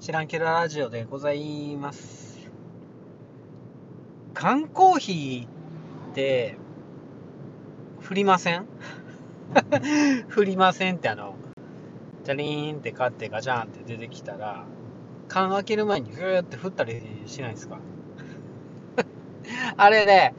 [0.00, 2.50] 知らんけどラジオでございます。
[4.32, 6.56] 缶コーヒーって、
[8.00, 8.66] 振りません？
[10.28, 11.34] 振りませんってあの、
[12.24, 14.64] ジャリーンって買ってガチャンって出てきたら、
[15.28, 17.76] 缶開ける前にグーって振ったりしないですか？
[19.76, 20.34] あれね、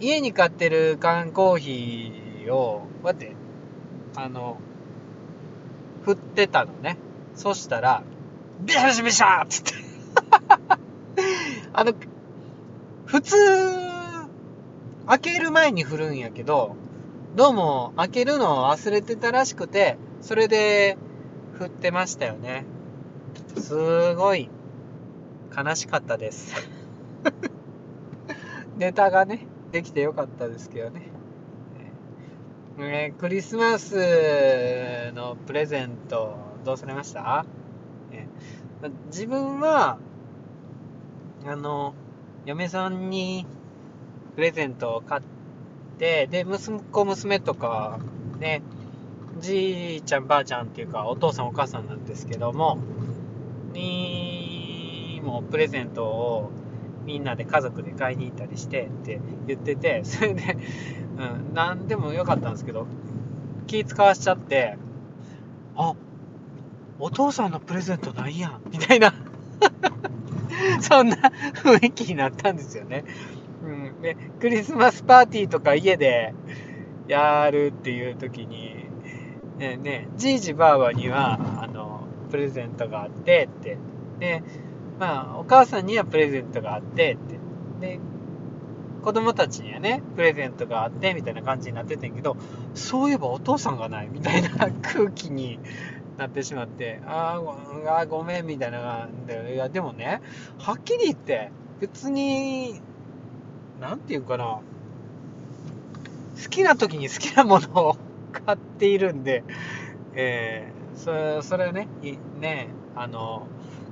[0.00, 3.36] 家に買ってる缶コーヒーを、こうやって、
[4.16, 4.56] あの、
[6.02, 6.96] 振ってたのね。
[7.34, 8.02] そしたら、
[8.60, 9.72] ビシャビシャビシャっつって。
[11.72, 11.92] あの、
[13.04, 13.36] 普通、
[15.06, 16.76] 開ける前に振るんやけど、
[17.36, 20.96] どうも開けるのを忘れてたらしくて、それで
[21.54, 22.64] 振ってましたよね。
[23.58, 24.48] すごい
[25.56, 26.54] 悲しかったです。
[28.78, 31.02] ネタがね、できてよかったですけどね。
[32.78, 33.94] えークリスマス
[35.14, 37.46] のプレゼントどうされました、
[39.06, 39.98] 自分は
[41.46, 41.94] あの
[42.44, 43.46] 嫁さんに
[44.34, 45.22] プレゼントを買っ
[45.98, 47.98] てで息子娘とか
[48.38, 48.62] ね
[49.40, 52.78] じいちゃんばあちゃんっていうかお父さんお母さんなんですけども
[53.72, 56.50] にもプレゼントを
[57.04, 60.58] みんなで家族で買いに行ったりしてって言ってて それで、
[61.18, 62.86] うん、何でもよかったんですけど
[63.66, 64.76] 気使わしちゃって
[65.76, 65.94] あ
[66.98, 68.60] お父さんのプレゼントないやん。
[68.70, 69.14] みたいな。
[70.80, 71.16] そんな
[71.62, 73.04] 雰囲気になったんですよね、
[73.64, 76.34] うん、でクリスマスパーティーとか家で
[77.08, 78.86] やるっていう時に
[79.58, 83.78] ねねじいじばあばにはあのプレゼントがあってって。
[84.18, 84.42] で
[84.98, 87.38] まあお母さんにはプレゼントがあってって。
[87.80, 88.00] で
[89.02, 92.36] 子供たちにはねプレゼントがあってみたいな感じになっててんけど
[92.74, 94.48] そういえばお父さんがないみたいな
[94.82, 95.60] 空気に
[96.18, 99.54] なってしまってあーごあごめんみたいな感じで。
[99.54, 100.20] いやでもね
[100.58, 101.50] はっきり言って
[101.80, 102.80] 別に
[103.80, 104.60] なんていうかな
[106.42, 107.96] 好きな時に好きなものを
[108.32, 109.44] 買っているんで、
[110.14, 111.88] えーそれそれね
[112.40, 113.46] ねあの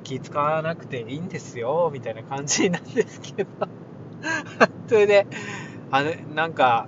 [0.04, 3.50] 気使わなくていいんですよみたいな感じなんですけど。
[4.88, 5.26] それで
[5.90, 6.86] あのなんか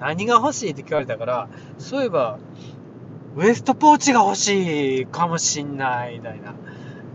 [0.00, 1.48] 何が欲しいって聞かれたから
[1.78, 2.38] そういえば
[3.36, 6.54] ウエストポーチが欲しいかもしんないみたいな。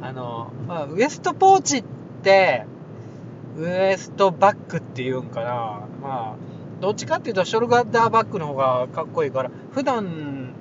[0.02, 1.84] あの、まあ、ウエストポーチっ
[2.24, 2.66] て
[3.58, 5.82] ウエストバッグっていうんかな。
[6.02, 6.36] まあ
[6.82, 10.54] どっちかっていうとショルダーバッグの方がかっこいいから普段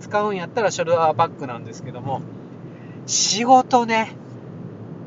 [0.00, 2.20] 使うんやったらショルダーバッグなんですけども
[3.06, 4.12] 仕事ね。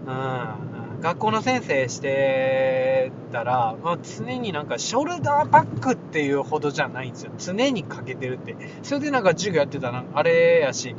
[0.07, 0.70] うん。
[1.01, 7.31] 学校の先生してたら、まあ、常になんかショルダーバッグっていうほどじゃないんですよ。
[7.39, 8.55] 常にかけてるって。
[8.83, 10.95] それでなんか授業やってたらあれやし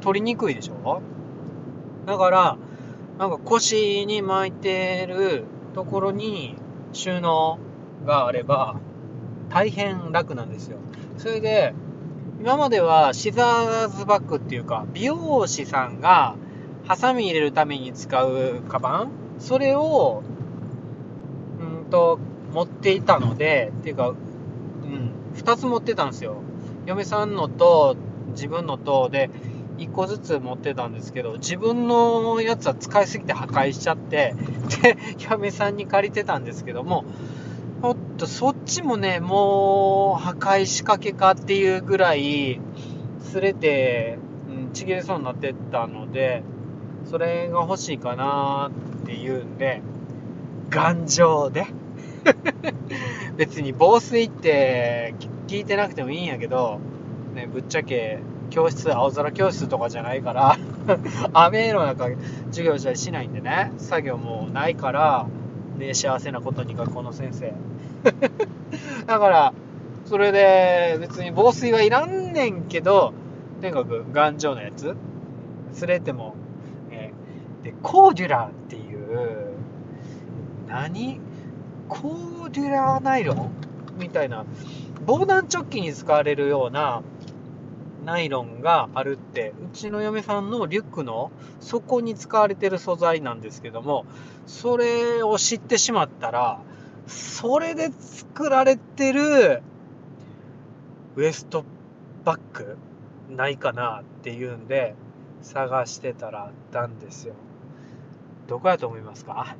[0.00, 1.00] 取りにくいでしょ？
[2.06, 2.56] だから
[3.18, 6.56] なんか腰に巻いてるところに
[6.92, 7.58] 収納
[8.04, 8.80] があれば
[9.48, 10.78] 大変楽なんですよ。
[11.18, 11.72] それで
[12.40, 16.34] 今まではシザーズバッグっていうか美容師さんが
[16.86, 20.22] ハサミ入れるために使うカバンそれを
[21.60, 22.18] うんと
[22.52, 26.36] 持っていたのでっていうか、うん、2つ持ってたんですよ。
[26.86, 27.96] 嫁さんのと
[28.30, 29.30] 自分のとで
[29.78, 34.34] 1個ずつ持ってたんですけど自分のやつは使いすぎて破壊しちゃって
[34.82, 37.04] で嫁さんに借りてたんですけども
[37.82, 42.60] おっとそっちもねもう破壊しかけかっていうぐらい
[43.20, 44.18] 擦れて、
[44.48, 46.42] うん、ちぎれそうになってったので
[47.04, 48.70] それが欲しいかな
[49.06, 49.80] っていうんで
[50.68, 51.66] 頑丈で。
[53.36, 55.14] 別に防水って
[55.46, 56.80] 聞いてなくてもいいんやけど、
[57.36, 58.18] ね、ぶっちゃけ
[58.50, 60.56] 教室青空教室とかじゃないから
[61.32, 62.08] 雨の中
[62.46, 65.26] 授業したりしないんでね作業もないから、
[65.78, 67.52] ね、幸せなことに学校の先生。
[69.06, 69.52] だから
[70.06, 73.12] それで別に防水はいらんねんけど
[73.60, 74.96] とにかく頑丈なやつ
[75.74, 76.34] 擦れても、
[76.90, 77.26] えー
[77.66, 78.85] でコーデュラーっていう
[80.66, 81.20] 何？
[81.88, 83.50] コーデュラーナイロン？
[83.98, 84.44] みたいな。
[85.06, 87.02] 防弾チョッキに使われるような
[88.04, 89.52] ナイロンがあるって。
[89.64, 91.30] うちの嫁さんのリュックの
[91.60, 94.04] 底に使われてる素材なんですけども
[94.46, 96.60] それを知ってしまったら
[97.06, 99.62] それで作られてる
[101.14, 101.64] ウエスト
[102.24, 102.78] バッグ
[103.30, 104.94] ないかなっていうんで
[105.42, 107.34] 探してたらあったんですよ。
[108.48, 109.56] どこやと思いますか？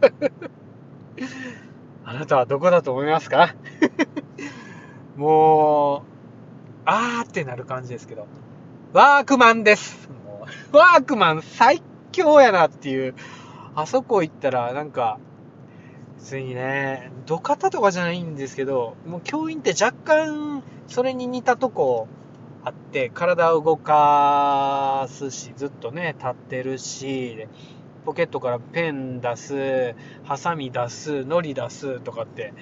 [2.04, 3.54] あなたはどこだと思いますか？
[5.16, 6.02] もう
[6.84, 8.26] あーってなる感じですけど。
[8.92, 10.08] ワークマンです。
[10.24, 13.14] もうワークマン最強やなっていう。
[13.74, 15.18] あそこ行ったら、なんか、
[16.16, 22.08] 別にね、土方とかじゃないんですけど、もう教員って若干、それに似たとこ
[22.64, 27.46] あって、体を動かすし、ずっとね、立ってるし、
[28.04, 32.52] ポケットからペン出す、ハサミ出す、のり出すとかって、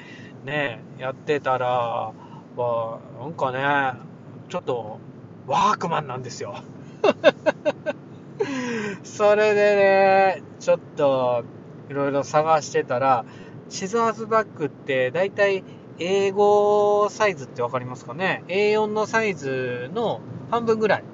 [0.45, 2.13] ね、やってたら、
[2.57, 4.01] まあ、なんかね、
[4.49, 4.99] ちょっと、
[5.47, 6.57] ワークマンなんですよ。
[9.05, 11.45] それでね、ちょっと、
[11.89, 13.25] いろいろ探してたら、
[13.69, 15.65] シザーズバッグって大体
[15.99, 21.05] 英語サイズってわかりますかね ?A4 のサイズの半分ぐらい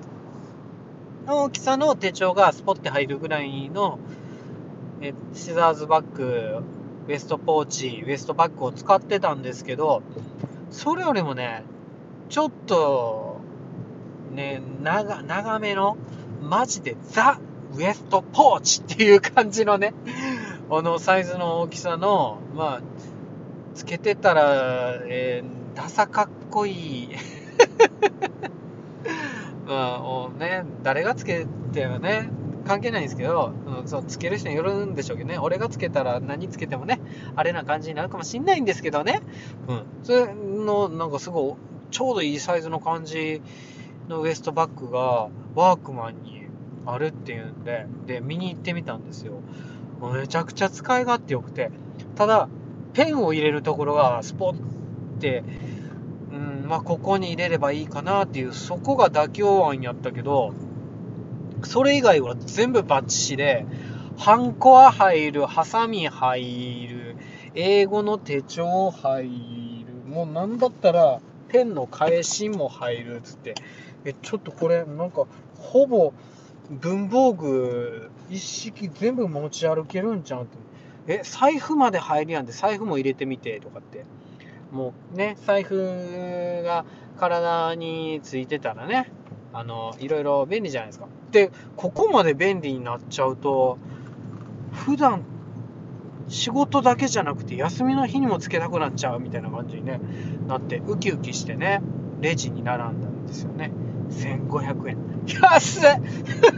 [1.27, 3.99] の大きさの手帳がスポッて入るぐらいの
[5.03, 6.63] えシザーズバッグ、
[7.09, 10.03] ウエストポーチ、ウエストバッグを使ってたんですけど、
[10.71, 11.65] それよりもね、
[12.29, 13.41] ちょっと、
[14.31, 15.97] ね、長、長めの、
[16.41, 17.41] マジでザ・
[17.75, 19.93] ウエストポーチっていう感じのね、
[20.71, 22.81] あのサイズの大きさの、まあ、
[23.75, 26.73] つけてたら、えー、ダサかっこい
[27.05, 27.09] い。
[29.67, 30.03] ま
[30.37, 32.29] あ、ね、誰がつけてはね、
[32.65, 37.01] 関係ないんですけど、うん、そうつける人によるんでしょうけどね、俺がつけたら何つけてもね、
[37.37, 39.21] あれな感じになるかもしんないんですけどね、
[39.69, 41.55] うん、それのなんかすごい、
[41.91, 43.43] ちょうどいいサイズの感じ
[44.09, 46.47] のウエストバッグがワークマンに
[46.87, 49.35] あるっていうんで、で、見に行ってみたんですよ。
[50.15, 51.71] めちゃくちゃ使い勝手良くて、
[52.17, 52.49] ただ、
[52.93, 55.45] ペンを入れるところがスポッて、
[56.63, 60.53] まあ、ここに入れればいいかなっていう、そこが妥協案やったけど、
[61.65, 63.67] それ以外は全部バッチシで、
[64.17, 67.17] ハンコは入る、ハサミ入る、
[67.55, 73.55] 英語の手帳入る、もうなんだったら、ペンの返しも入るっつって、
[74.05, 75.27] え、ちょっとこれ、なんか、
[75.59, 76.13] ほぼ、
[76.71, 80.59] 文房具一式全部持ち歩けるんちゃうって。
[81.07, 84.05] え、財布まで入るやんで、財布も入れてみてとかって。
[84.73, 86.85] もうね、財布が
[87.19, 89.13] 体についてたらね、
[89.53, 91.07] あの、いろいろ便利じゃないですか。
[91.31, 93.79] で、ここまで便利になっちゃうと、
[94.73, 95.23] 普段
[96.29, 100.01] 仕事だけじゃなくて休みの日にもつけたくなっちゃうみたいな感じに、ね、
[100.49, 101.83] なってウキウキしてね
[102.23, 103.71] レジに並んだんですよね。
[104.11, 104.97] 1500円。
[105.27, 106.01] 安っ！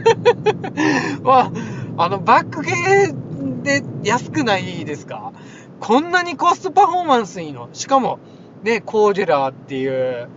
[1.23, 1.51] ま
[1.97, 2.71] あ、あの、バック系
[3.63, 5.31] で安くないですか？
[5.79, 7.69] こんなにコストパフォーマンスいいの？
[7.73, 8.19] しかも、
[8.63, 10.29] ね、コーデュラーっていう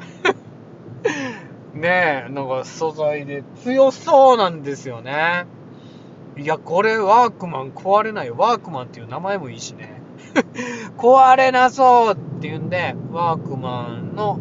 [1.74, 5.46] ね、なんか素材で強そうなんですよね。
[6.36, 8.30] いや、これワークマン壊れない。
[8.30, 10.00] ワークマンっていう名前もいいしね。
[10.98, 14.38] 壊れなそうっていうんで、ワークマンの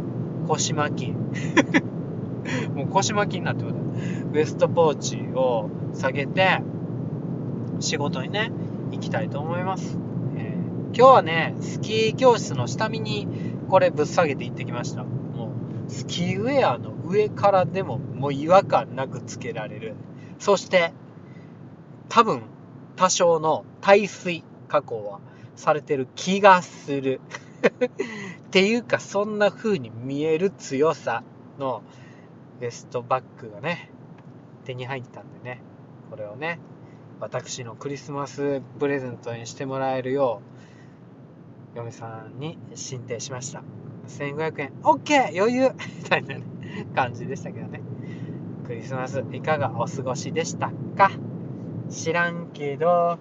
[0.47, 1.11] 腰巻き。
[2.73, 3.75] もう腰巻きになってくる。
[4.33, 6.61] ウエストポーチを下げて、
[7.79, 8.51] 仕事にね、
[8.91, 9.97] 行きたいと思います。
[10.93, 13.27] 今日はね、スキー教室の下見に
[13.69, 15.03] これぶっ下げて行ってきました。
[15.03, 15.51] も
[15.87, 19.95] う、スキーウェアの上からでももう違和感なくつけられる。
[20.39, 20.93] そして、
[22.09, 22.43] 多分、
[22.95, 25.19] 多少の耐水加工は
[25.55, 27.21] されてる気がする。
[28.47, 31.23] っていうか、そんな風に見える強さ
[31.59, 31.81] の
[32.59, 33.91] ベストバッグがね、
[34.65, 35.61] 手に入ったんでね、
[36.09, 36.59] これをね、
[37.19, 40.57] 私のクリスマスプレゼントにしてもらえるよう、
[41.77, 43.61] 嫁さんに進呈しました。
[44.07, 45.37] 1500円、OK!
[45.39, 45.69] 余裕
[46.03, 46.41] みたいな、ね、
[46.95, 47.81] 感じでしたけどね。
[48.65, 51.11] クリスマスいかがお過ごしでしたか？
[51.89, 53.17] 知らんけど、